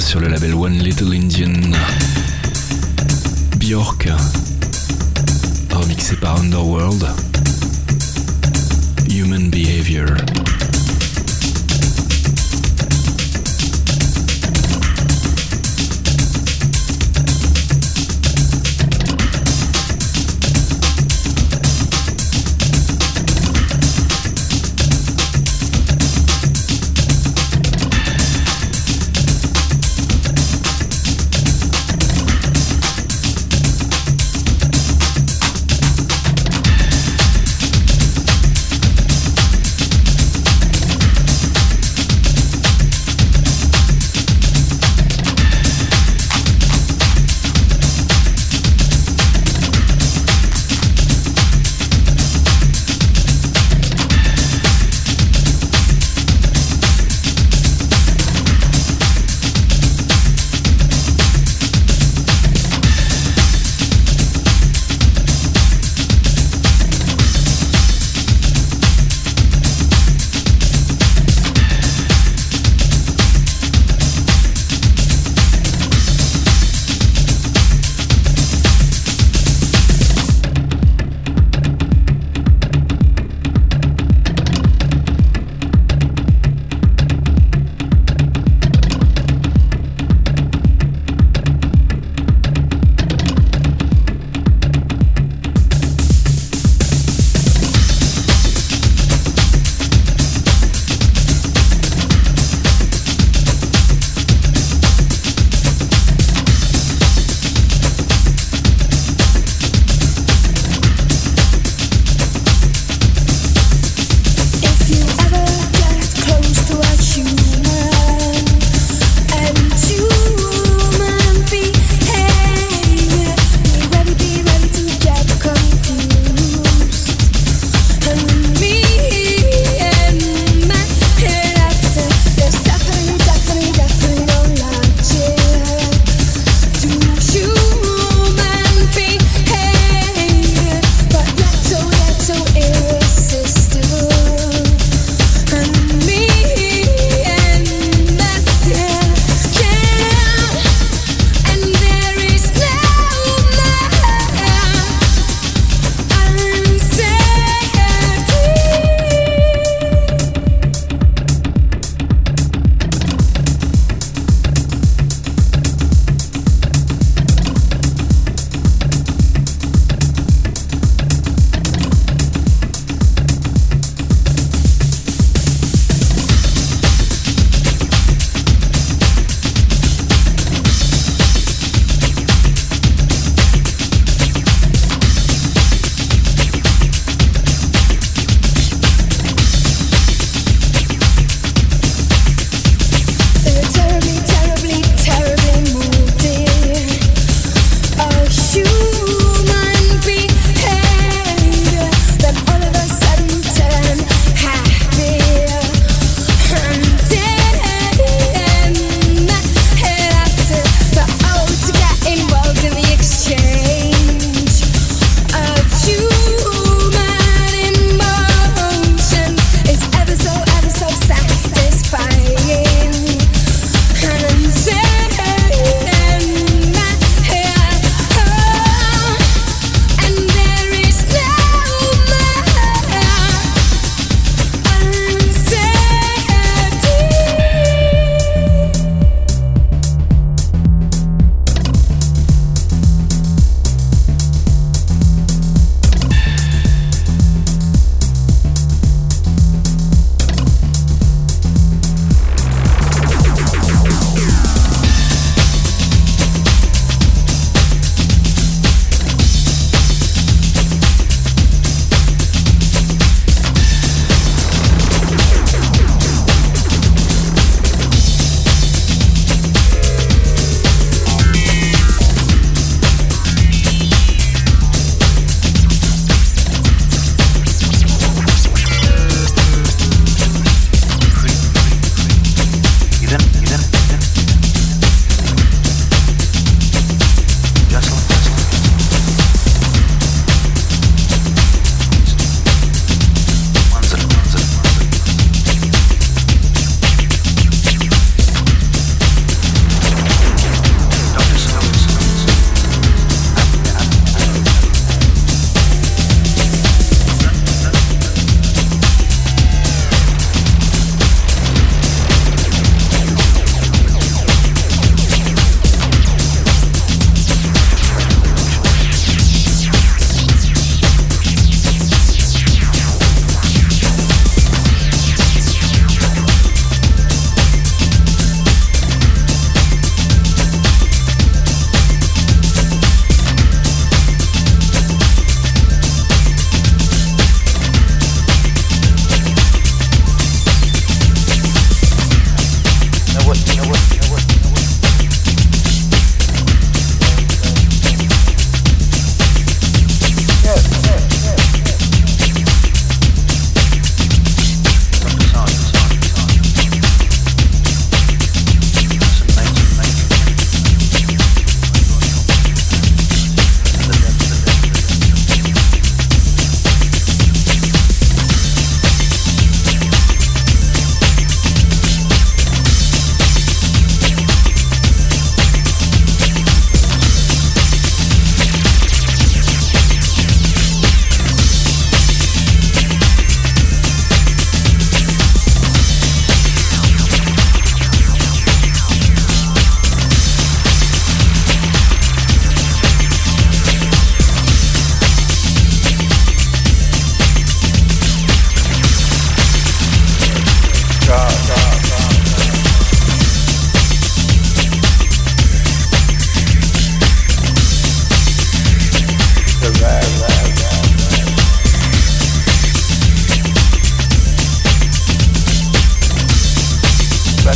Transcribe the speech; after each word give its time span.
sur 0.00 0.20
le 0.20 0.28
label 0.28 0.54
One 0.54 0.78
Little 0.78 1.12
Indian. 1.12 1.52
Bjork, 3.58 4.08
remixé 5.70 6.16
par 6.16 6.40
Underworld. 6.40 7.06
Human 9.08 9.50
Behavior. 9.50 10.06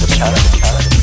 challenge. 0.07 0.94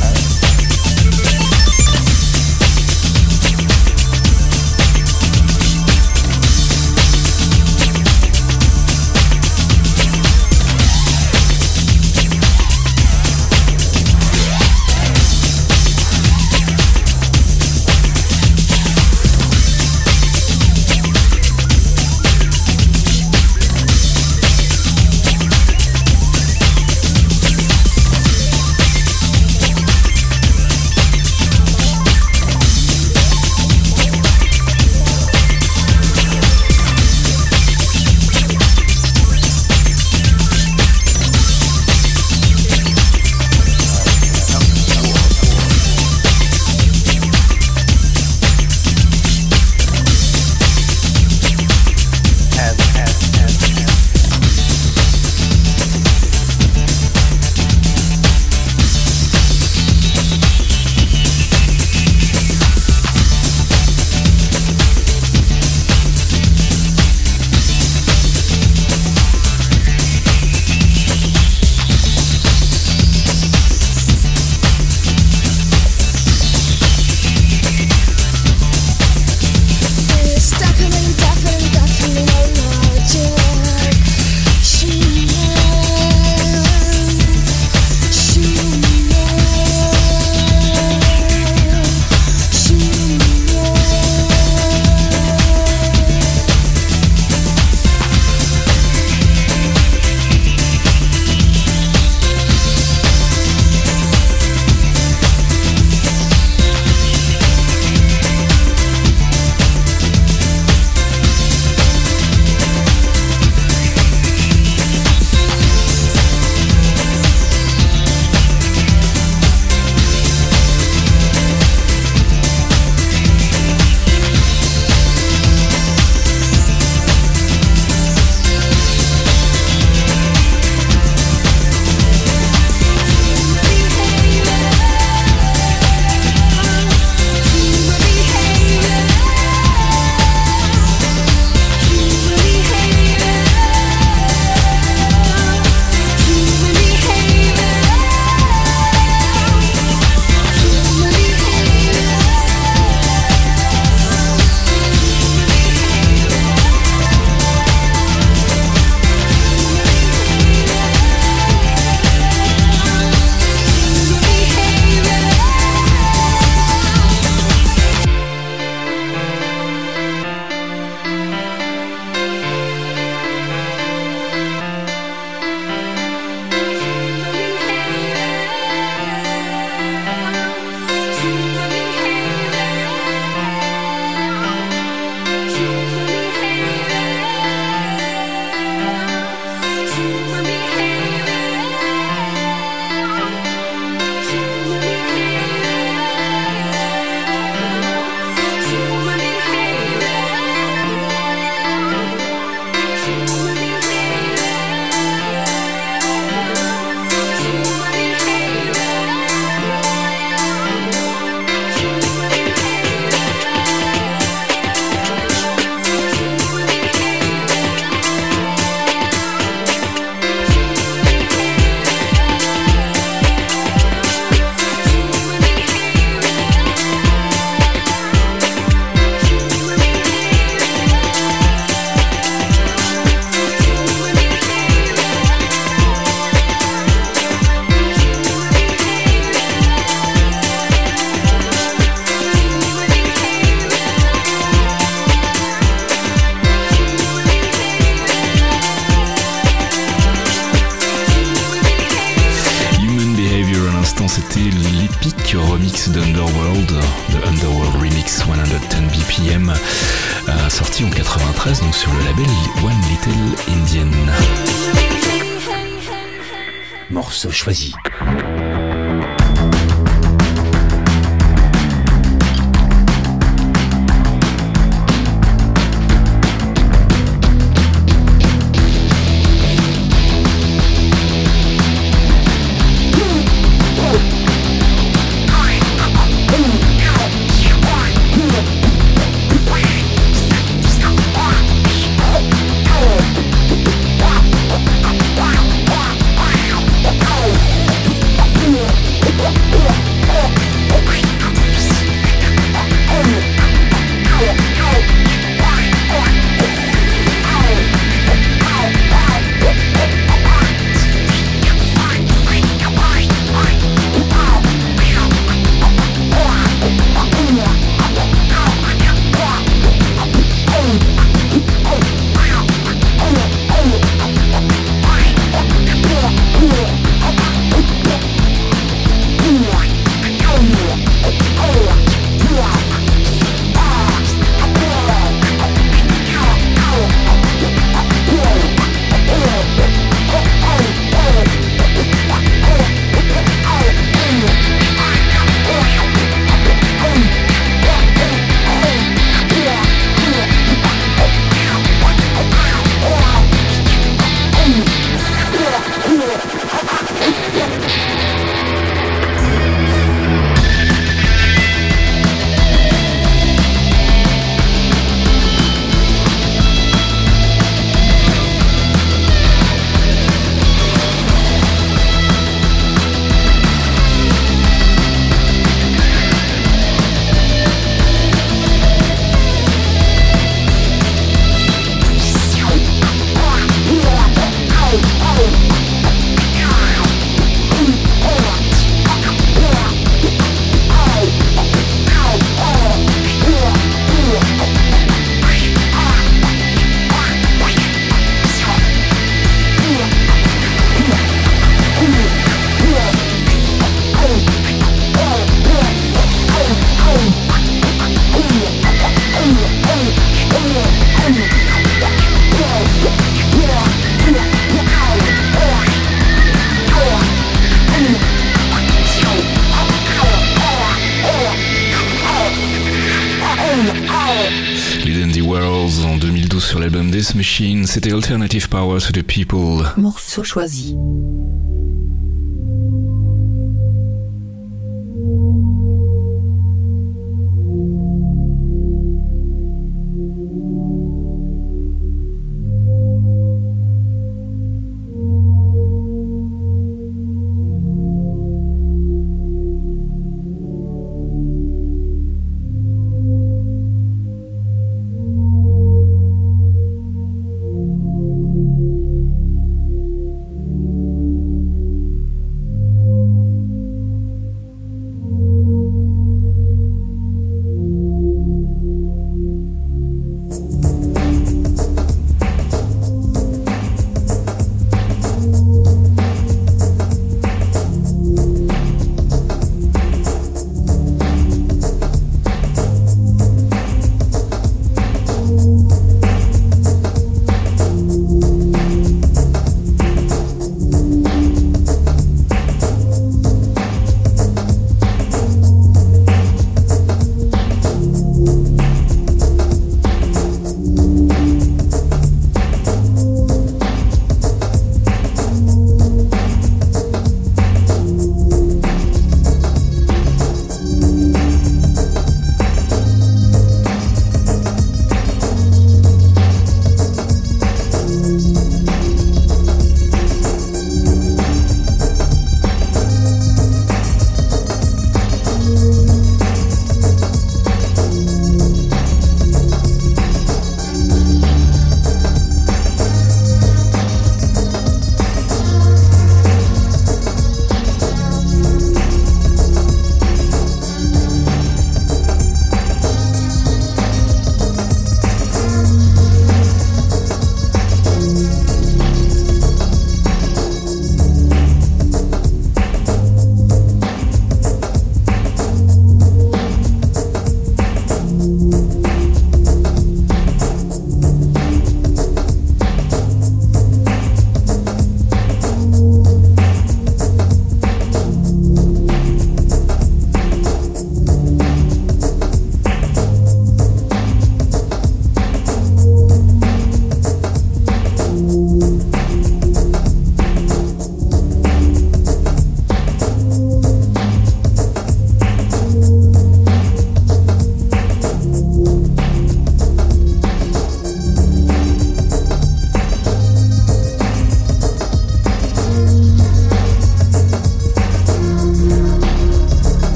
Power 428.62 428.80
to 428.80 428.92
the 428.92 429.02
People. 429.02 429.66
Morceau 429.76 430.24
choisi. 430.24 430.76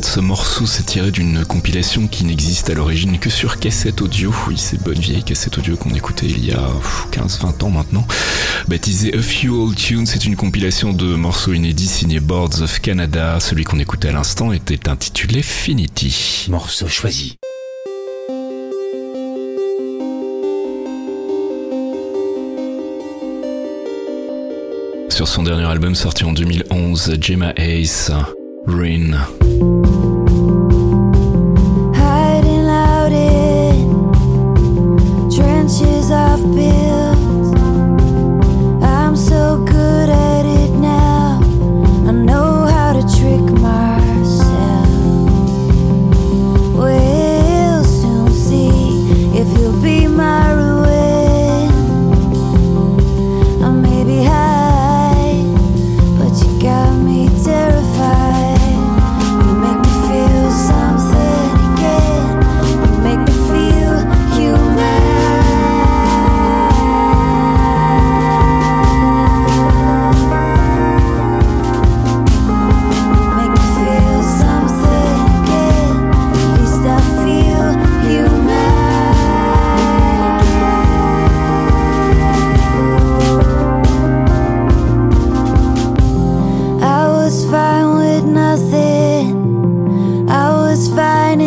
De 0.00 0.04
ce 0.06 0.20
morceau, 0.20 0.64
c'est 0.64 0.84
tiré 0.84 1.10
d'une 1.10 1.44
compilation 1.44 2.06
qui 2.06 2.24
n'existe 2.24 2.70
à 2.70 2.74
l'origine 2.74 3.18
que 3.18 3.28
sur 3.28 3.58
cassette 3.58 4.00
audio. 4.00 4.32
Oui, 4.48 4.56
c'est 4.56 4.82
bonne 4.82 4.98
vieille 4.98 5.22
cassette 5.22 5.58
audio 5.58 5.76
qu'on 5.76 5.94
écoutait 5.94 6.26
il 6.26 6.44
y 6.44 6.52
a 6.52 6.70
15-20 7.10 7.64
ans 7.64 7.70
maintenant. 7.70 8.06
Baptisé 8.68 9.14
A 9.14 9.20
Few 9.20 9.52
Old 9.52 9.76
Tunes, 9.76 10.06
c'est 10.06 10.24
une 10.24 10.36
compilation 10.36 10.92
de 10.92 11.14
morceaux 11.14 11.52
inédits 11.52 11.88
signés 11.88 12.20
Boards 12.20 12.62
of 12.62 12.80
Canada. 12.80 13.38
Celui 13.40 13.64
qu'on 13.64 13.78
écoutait 13.78 14.08
à 14.08 14.12
l'instant 14.12 14.52
était 14.52 14.88
intitulé 14.88 15.42
Finity. 15.42 16.46
Morceau 16.48 16.88
choisi. 16.88 17.36
Sur 25.10 25.28
son 25.28 25.42
dernier 25.42 25.66
album 25.66 25.94
sorti 25.94 26.24
en 26.24 26.32
2011, 26.32 27.18
Gemma 27.20 27.52
Ace, 27.56 28.10
Rain. 28.66 29.41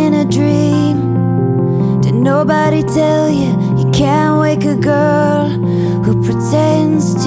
In 0.06 0.14
a 0.14 0.26
dream. 0.26 0.98
Did 2.02 2.14
nobody 2.14 2.84
tell 2.84 3.28
you 3.28 3.50
you 3.80 3.90
can't 3.92 4.40
wake 4.40 4.64
a 4.66 4.76
girl 4.76 5.50
who 6.06 6.24
pretends 6.24 7.16
to 7.24 7.25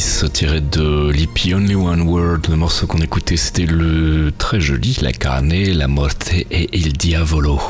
90, 0.00 0.32
tiré 0.32 0.60
de 0.62 1.10
Lippy 1.10 1.52
Only 1.52 1.74
One 1.74 2.02
Word. 2.02 2.40
Le 2.48 2.56
morceau 2.56 2.86
qu'on 2.86 3.02
écoutait, 3.02 3.36
c'était 3.36 3.66
le 3.66 4.32
très 4.36 4.58
joli 4.58 4.96
La 5.02 5.12
Carne, 5.12 5.52
La 5.52 5.88
Morte 5.88 6.32
et 6.32 6.70
Il 6.72 6.94
Diavolo. 6.94 7.60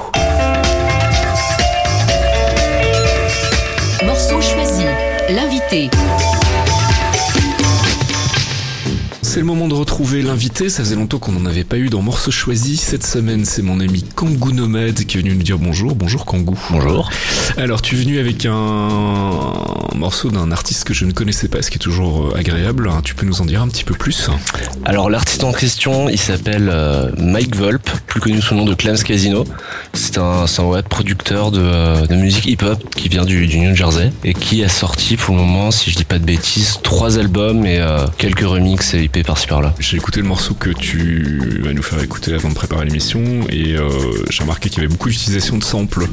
Morceau 4.04 4.40
choisi. 4.40 4.84
L'invité. 5.28 5.90
C'est 9.32 9.38
le 9.40 9.46
moment 9.46 9.68
de 9.68 9.74
retrouver 9.74 10.22
l'invité. 10.22 10.68
Ça 10.68 10.82
faisait 10.82 10.96
longtemps 10.96 11.18
qu'on 11.18 11.30
n'en 11.30 11.46
avait 11.46 11.62
pas 11.64 11.78
eu 11.78 11.88
dans 11.88 12.02
Morceau 12.02 12.32
Choisi. 12.32 12.76
Cette 12.76 13.06
semaine, 13.06 13.44
c'est 13.44 13.62
mon 13.62 13.78
ami 13.78 14.02
Kangoo 14.02 14.50
Nomad 14.50 15.04
qui 15.04 15.18
est 15.18 15.20
venu 15.20 15.36
nous 15.36 15.42
dire 15.42 15.58
bonjour. 15.58 15.94
Bonjour 15.94 16.24
Kangoo. 16.24 16.56
Bonjour. 16.70 17.08
Alors, 17.56 17.82
tu 17.82 17.96
es 17.96 17.98
venu 17.98 18.18
avec 18.18 18.46
un 18.46 19.38
morceau 19.94 20.30
d'un 20.30 20.50
artiste 20.50 20.84
que 20.84 20.94
je 20.94 21.04
ne 21.04 21.12
connaissais 21.12 21.48
pas, 21.48 21.62
ce 21.62 21.70
qui 21.70 21.76
est 21.76 21.80
toujours 21.80 22.28
euh, 22.28 22.38
agréable. 22.38 22.88
Hein, 22.88 23.00
Tu 23.04 23.14
peux 23.14 23.26
nous 23.26 23.40
en 23.40 23.44
dire 23.44 23.60
un 23.62 23.68
petit 23.68 23.84
peu 23.84 23.94
plus 23.94 24.30
Alors 24.84 25.10
l'artiste 25.10 25.44
en 25.44 25.52
question, 25.52 26.08
il 26.08 26.18
s'appelle 26.18 26.70
euh, 26.72 27.10
Mike 27.18 27.56
Volp, 27.56 27.88
plus 28.06 28.20
connu 28.20 28.40
sous 28.40 28.54
le 28.54 28.60
nom 28.60 28.66
de 28.66 28.74
Clams 28.74 28.96
Casino. 29.02 29.44
C'est 29.92 30.18
un, 30.18 30.46
c'est 30.46 30.62
un 30.62 30.66
web 30.66 30.86
producteur 30.86 31.50
de, 31.50 31.60
euh, 31.62 32.06
de 32.06 32.14
musique 32.16 32.46
hip-hop 32.46 32.82
qui 32.94 33.08
vient 33.08 33.24
du, 33.24 33.46
du 33.46 33.58
New 33.58 33.74
Jersey 33.74 34.10
et 34.24 34.34
qui 34.34 34.64
a 34.64 34.68
sorti 34.68 35.16
pour 35.16 35.34
le 35.34 35.42
moment, 35.42 35.70
si 35.70 35.90
je 35.90 35.96
dis 35.96 36.04
pas 36.04 36.18
de 36.18 36.24
bêtises, 36.24 36.78
trois 36.82 37.18
albums 37.18 37.66
et 37.66 37.78
euh, 37.78 38.06
quelques 38.18 38.46
remixes 38.46 38.94
et 38.94 39.02
IP 39.04 39.24
par-ci 39.26 39.46
par-là. 39.46 39.74
J'ai 39.78 39.96
écouté 39.96 40.20
le 40.20 40.26
morceau 40.26 40.54
que 40.54 40.70
tu 40.70 41.60
vas 41.62 41.72
nous 41.72 41.82
faire 41.82 42.02
écouter 42.02 42.34
avant 42.34 42.48
de 42.48 42.54
préparer 42.54 42.84
l'émission 42.86 43.20
et 43.50 43.76
euh, 43.76 43.88
j'ai 44.30 44.42
remarqué 44.42 44.70
qu'il 44.70 44.82
y 44.82 44.86
avait 44.86 44.92
beaucoup 44.92 45.08
d'utilisation 45.08 45.58
de 45.58 45.64
samples, 45.64 46.06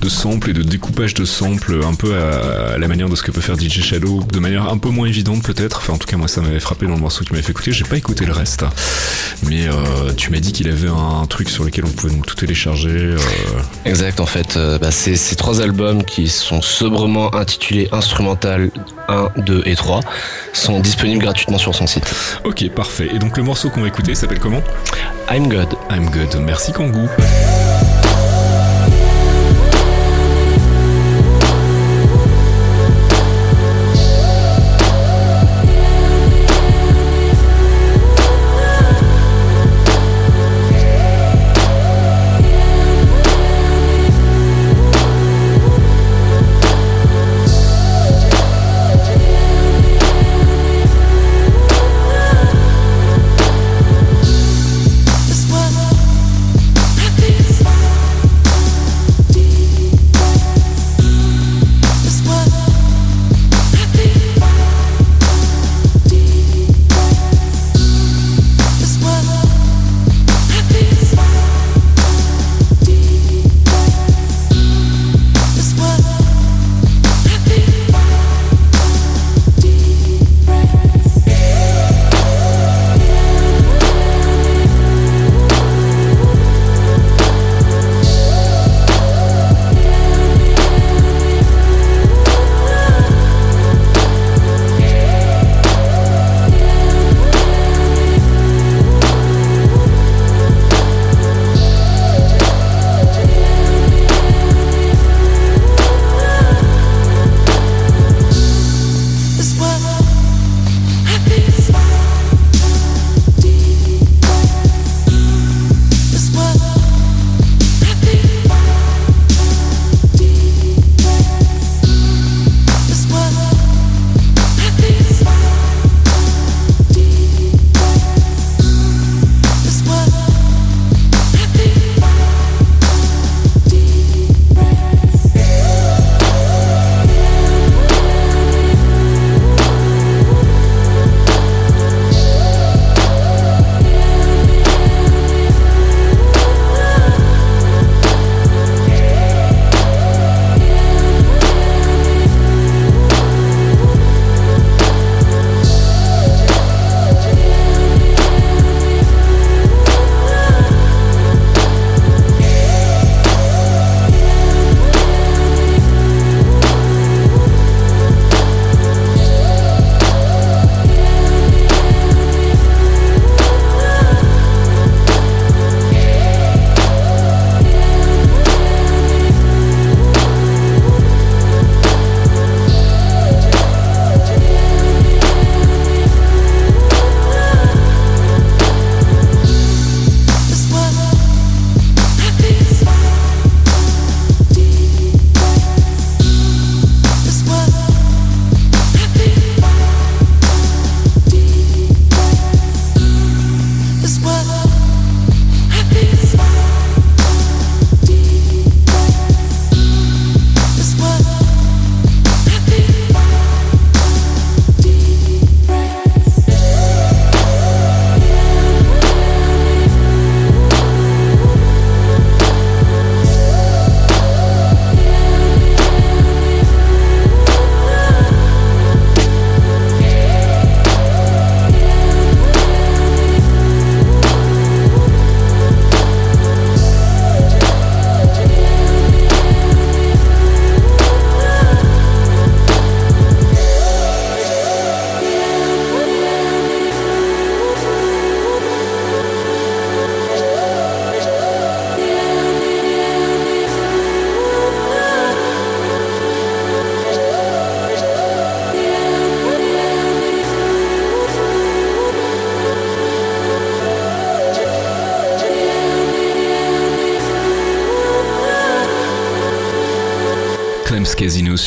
de 0.00 0.08
samples 0.08 0.50
et 0.50 0.54
de 0.54 0.62
découpage 0.80 1.12
de 1.12 1.26
samples 1.26 1.78
un 1.86 1.92
peu 1.94 2.14
à, 2.16 2.72
à 2.74 2.78
la 2.78 2.88
manière 2.88 3.10
de 3.10 3.14
ce 3.14 3.22
que 3.22 3.30
peut 3.30 3.42
faire 3.42 3.58
DJ 3.58 3.82
Shadow, 3.82 4.22
de 4.32 4.38
manière 4.38 4.66
un 4.70 4.78
peu 4.78 4.88
moins 4.88 5.06
évidente 5.06 5.42
peut-être. 5.42 5.76
Enfin 5.78 5.92
en 5.92 5.98
tout 5.98 6.06
cas 6.06 6.16
moi 6.16 6.26
ça 6.26 6.40
m'avait 6.40 6.58
frappé 6.58 6.86
dans 6.86 6.94
le 6.94 7.00
morceau 7.00 7.20
que 7.20 7.26
tu 7.26 7.32
m'avais 7.34 7.42
fait 7.42 7.50
écouter. 7.52 7.70
J'ai 7.72 7.84
pas 7.84 7.98
écouté 7.98 8.24
le 8.24 8.32
reste, 8.32 8.64
mais 9.42 9.68
euh, 9.68 10.12
tu 10.16 10.30
m'as 10.30 10.38
dit 10.40 10.52
qu'il 10.52 10.68
avait 10.70 10.88
un 10.88 11.26
truc 11.26 11.50
sur 11.50 11.64
lequel 11.64 11.84
on 11.84 11.90
pouvait 11.90 12.14
nous 12.14 12.22
tout 12.24 12.34
télécharger. 12.34 12.88
euh, 12.88 13.18
Exact, 13.84 14.20
en 14.20 14.26
fait, 14.26 14.56
euh, 14.56 14.78
bah, 14.78 14.90
c'est 14.90 15.16
ces 15.16 15.36
trois 15.36 15.60
albums 15.60 16.02
qui 16.02 16.28
sont 16.28 16.62
sobrement 16.62 17.34
intitulés 17.34 17.88
Instrumental 17.92 18.70
1, 19.08 19.28
2 19.36 19.62
et 19.66 19.76
3 19.76 20.00
sont 20.54 20.80
disponibles 20.80 21.20
gratuitement 21.22 21.58
sur 21.58 21.74
son 21.74 21.86
site. 21.86 22.10
Ok 22.44 22.66
parfait. 22.70 23.10
Et 23.14 23.18
donc 23.18 23.36
le 23.36 23.42
morceau 23.42 23.68
qu'on 23.68 23.82
va 23.82 23.88
écouter 23.88 24.14
s'appelle 24.14 24.38
comment? 24.40 24.62
I'm 25.30 25.46
God. 25.48 25.68
I'm 25.90 26.08
good. 26.08 26.34
Merci 26.40 26.72
Kangoo. 26.72 27.06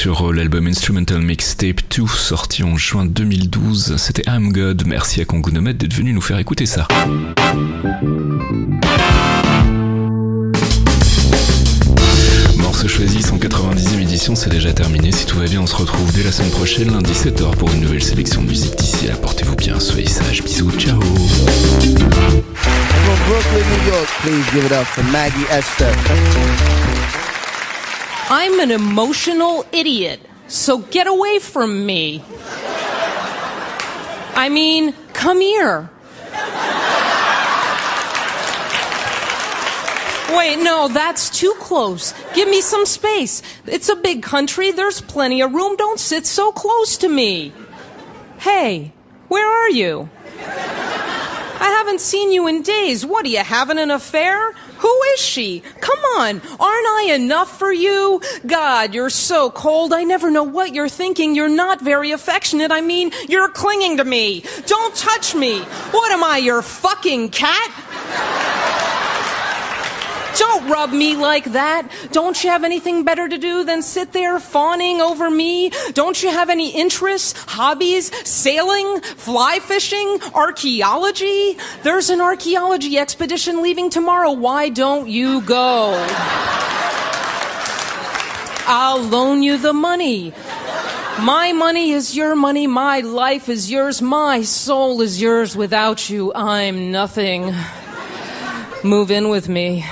Sur 0.03 0.27
euh, 0.27 0.33
l'album 0.33 0.67
Instrumental 0.67 1.21
Mixtape 1.21 1.79
2 1.97 2.05
sorti 2.07 2.61
en 2.61 2.75
juin 2.75 3.05
2012. 3.05 3.95
C'était 3.95 4.23
I'm 4.27 4.51
God. 4.51 4.83
Merci 4.85 5.21
à 5.21 5.25
Kongunomet 5.25 5.73
d'être 5.73 5.93
venu 5.93 6.11
nous 6.11 6.19
faire 6.19 6.37
écouter 6.39 6.65
ça. 6.65 6.89
Morceau 12.57 12.89
choisi, 12.89 13.19
190e 13.19 14.01
édition, 14.01 14.35
c'est 14.35 14.49
déjà 14.49 14.73
terminé. 14.73 15.13
Si 15.13 15.25
tout 15.25 15.37
va 15.39 15.45
bien, 15.45 15.61
on 15.61 15.67
se 15.67 15.75
retrouve 15.77 16.11
dès 16.11 16.23
la 16.23 16.33
semaine 16.33 16.51
prochaine, 16.51 16.91
lundi 16.91 17.13
17h, 17.13 17.55
pour 17.55 17.71
une 17.71 17.79
nouvelle 17.79 18.03
sélection 18.03 18.41
de 18.41 18.49
musique. 18.49 18.75
D'ici 18.75 19.07
là, 19.07 19.15
portez-vous 19.15 19.55
bien, 19.55 19.79
soyez 19.79 20.09
sages, 20.09 20.43
bisous, 20.43 20.69
ciao 20.77 20.99
Brooklyn, 20.99 21.23
New 23.71 23.87
York, 23.87 24.09
please 24.21 24.43
give 24.53 24.65
it 24.65 24.73
up 24.73 24.85
Maggie 25.13 25.45
Esther. 25.49 26.92
I'm 28.35 28.59
an 28.59 28.71
emotional 28.71 29.63
idiot, 29.71 30.19
so 30.47 30.79
get 30.79 31.05
away 31.05 31.37
from 31.37 31.85
me. 31.85 32.23
I 34.33 34.49
mean, 34.49 34.95
come 35.13 35.39
here. 35.39 35.87
Wait, 40.35 40.63
no, 40.63 40.87
that's 40.87 41.29
too 41.29 41.53
close. 41.59 42.15
Give 42.33 42.49
me 42.49 42.61
some 42.61 42.87
space. 42.87 43.43
It's 43.67 43.89
a 43.89 43.95
big 43.95 44.23
country. 44.23 44.71
There's 44.71 44.99
plenty 44.99 45.41
of 45.41 45.53
room. 45.53 45.75
Don't 45.75 45.99
sit 45.99 46.25
so 46.25 46.51
close 46.51 46.97
to 46.97 47.07
me. 47.07 47.53
Hey, 48.39 48.93
where 49.27 49.47
are 49.47 49.69
you? 49.69 50.09
I 51.63 51.67
haven't 51.67 52.01
seen 52.01 52.33
you 52.33 52.47
in 52.47 52.61
days. 52.61 53.05
What, 53.05 53.25
are 53.25 53.29
you 53.29 53.37
having 53.37 53.79
an 53.79 53.89
affair? 53.89 54.51
Who 54.51 55.01
is 55.13 55.21
she? 55.21 55.61
Come 55.79 55.99
on, 56.17 56.41
aren't 56.59 56.87
I 56.87 57.11
enough 57.15 57.57
for 57.57 57.71
you? 57.71 58.21
God, 58.45 58.93
you're 58.93 59.09
so 59.09 59.49
cold. 59.49 59.93
I 59.93 60.03
never 60.03 60.29
know 60.29 60.43
what 60.43 60.73
you're 60.73 60.89
thinking. 60.89 61.35
You're 61.35 61.47
not 61.47 61.79
very 61.79 62.11
affectionate. 62.11 62.69
I 62.69 62.81
mean, 62.81 63.13
you're 63.29 63.47
clinging 63.47 63.95
to 63.95 64.03
me. 64.03 64.43
Don't 64.65 64.93
touch 64.93 65.35
me. 65.35 65.61
What 65.91 66.11
am 66.11 66.21
I, 66.21 66.39
your 66.39 66.61
fucking 66.61 67.29
cat? 67.29 67.71
Don't 70.37 70.69
rub 70.69 70.91
me 70.91 71.15
like 71.15 71.45
that. 71.51 71.87
Don't 72.11 72.43
you 72.43 72.49
have 72.49 72.63
anything 72.63 73.03
better 73.03 73.27
to 73.27 73.37
do 73.37 73.63
than 73.63 73.81
sit 73.81 74.13
there 74.13 74.39
fawning 74.39 74.99
over 75.01 75.29
me? 75.29 75.71
Don't 75.93 76.21
you 76.23 76.29
have 76.29 76.49
any 76.49 76.71
interests, 76.71 77.33
hobbies, 77.47 78.11
sailing, 78.27 79.01
fly 79.01 79.59
fishing, 79.59 80.19
archaeology? 80.33 81.57
There's 81.83 82.09
an 82.09 82.21
archaeology 82.21 82.97
expedition 82.97 83.61
leaving 83.61 83.89
tomorrow. 83.89 84.31
Why 84.31 84.69
don't 84.69 85.07
you 85.07 85.41
go? 85.41 85.93
I'll 88.65 89.01
loan 89.01 89.43
you 89.43 89.57
the 89.57 89.73
money. 89.73 90.33
My 91.21 91.51
money 91.51 91.91
is 91.91 92.15
your 92.15 92.35
money. 92.35 92.65
My 92.65 93.01
life 93.01 93.49
is 93.49 93.69
yours. 93.69 94.01
My 94.01 94.41
soul 94.41 95.01
is 95.01 95.21
yours. 95.21 95.55
Without 95.55 96.09
you, 96.09 96.33
I'm 96.33 96.91
nothing. 96.91 97.53
Move 98.83 99.11
in 99.11 99.29
with 99.29 99.47
me. 99.47 99.85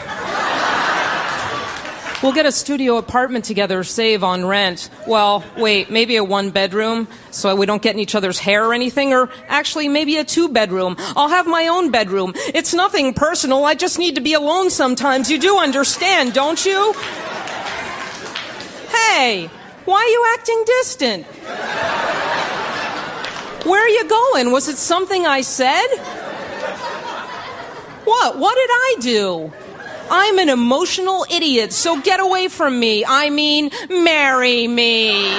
We'll 2.21 2.33
get 2.33 2.45
a 2.45 2.51
studio 2.51 2.97
apartment 2.97 3.45
together, 3.45 3.83
save 3.83 4.23
on 4.23 4.45
rent. 4.45 4.91
Well, 5.07 5.43
wait, 5.57 5.89
maybe 5.89 6.17
a 6.17 6.23
one 6.23 6.51
bedroom 6.51 7.07
so 7.31 7.55
we 7.55 7.65
don't 7.65 7.81
get 7.81 7.95
in 7.95 7.99
each 7.99 8.13
other's 8.13 8.37
hair 8.37 8.65
or 8.65 8.75
anything, 8.75 9.11
or 9.11 9.29
actually 9.47 9.87
maybe 9.87 10.17
a 10.17 10.23
two 10.23 10.47
bedroom. 10.47 10.97
I'll 10.99 11.29
have 11.29 11.47
my 11.47 11.67
own 11.67 11.89
bedroom. 11.89 12.33
It's 12.35 12.75
nothing 12.75 13.15
personal. 13.15 13.65
I 13.65 13.73
just 13.73 13.97
need 13.97 14.15
to 14.15 14.21
be 14.21 14.33
alone 14.33 14.69
sometimes. 14.69 15.31
You 15.31 15.39
do 15.39 15.57
understand, 15.57 16.33
don't 16.33 16.63
you? 16.63 16.93
Hey, 18.91 19.49
why 19.85 19.95
are 19.95 20.07
you 20.07 20.25
acting 20.33 20.63
distant? 20.65 21.25
Where 23.65 23.83
are 23.83 23.89
you 23.89 24.07
going? 24.07 24.51
Was 24.51 24.67
it 24.67 24.77
something 24.77 25.25
I 25.25 25.41
said? 25.41 25.87
What? 28.05 28.37
What 28.37 28.55
did 28.55 28.69
I 28.69 28.95
do? 28.99 29.51
I'm 30.13 30.39
an 30.39 30.49
emotional 30.49 31.25
idiot, 31.31 31.71
so 31.71 32.01
get 32.01 32.19
away 32.19 32.49
from 32.49 32.77
me. 32.77 33.05
I 33.05 33.29
mean, 33.29 33.71
marry 33.89 34.67
me. 34.67 35.31